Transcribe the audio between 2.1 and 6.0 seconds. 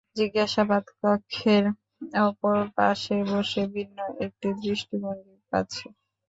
অপর পাশে বসে ভিন্ন একটা দৃষ্টিভঙ্গি পাচ্ছি।